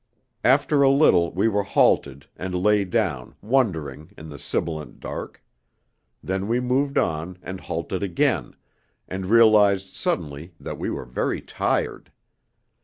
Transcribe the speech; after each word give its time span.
After 0.43 0.81
a 0.81 0.89
little 0.89 1.31
we 1.31 1.47
were 1.47 1.61
halted, 1.61 2.25
and 2.35 2.55
lay 2.55 2.85
down, 2.85 3.35
wondering, 3.39 4.11
in 4.17 4.29
the 4.29 4.39
sibilant 4.39 4.99
dark; 4.99 5.43
then 6.23 6.47
we 6.47 6.59
moved 6.59 6.97
on 6.97 7.37
and 7.43 7.61
halted 7.61 8.01
again, 8.01 8.55
and 9.07 9.27
realized 9.27 9.93
suddenly 9.93 10.55
that 10.59 10.79
we 10.79 10.89
were 10.89 11.05
very 11.05 11.39
tired. 11.39 12.11